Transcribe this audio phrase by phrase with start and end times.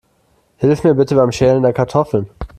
[0.57, 2.27] Hilf mir bitte beim Schälen der Kartoffeln.